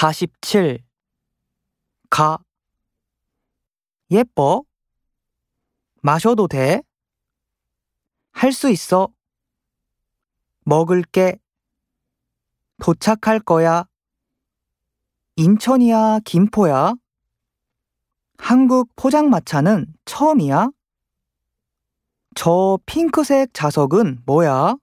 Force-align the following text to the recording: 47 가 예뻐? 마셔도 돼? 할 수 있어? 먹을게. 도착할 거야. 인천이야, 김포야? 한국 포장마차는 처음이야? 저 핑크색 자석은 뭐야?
47 0.00 0.82
가 2.08 2.38
예뻐? 4.10 4.64
마셔도 6.00 6.48
돼? 6.48 6.82
할 8.32 8.50
수 8.52 8.70
있어? 8.70 9.08
먹을게. 10.64 11.38
도착할 12.82 13.40
거야. 13.40 13.84
인천이야, 15.36 16.20
김포야? 16.24 16.94
한국 18.38 18.88
포장마차는 18.96 19.84
처음이야? 20.06 20.70
저 22.34 22.78
핑크색 22.86 23.50
자석은 23.52 24.22
뭐야? 24.24 24.76